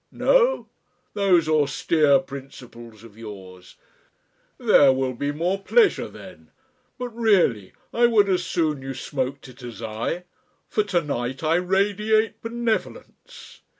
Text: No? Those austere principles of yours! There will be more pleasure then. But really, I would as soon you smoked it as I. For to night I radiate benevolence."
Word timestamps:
No? 0.11 0.67
Those 1.13 1.47
austere 1.47 2.17
principles 2.17 3.03
of 3.03 3.19
yours! 3.19 3.75
There 4.57 4.91
will 4.91 5.13
be 5.13 5.31
more 5.31 5.61
pleasure 5.61 6.07
then. 6.07 6.49
But 6.97 7.09
really, 7.09 7.73
I 7.93 8.07
would 8.07 8.27
as 8.27 8.43
soon 8.43 8.81
you 8.81 8.95
smoked 8.95 9.47
it 9.47 9.61
as 9.61 9.79
I. 9.79 10.23
For 10.69 10.81
to 10.85 11.01
night 11.01 11.43
I 11.43 11.53
radiate 11.57 12.41
benevolence." 12.41 13.61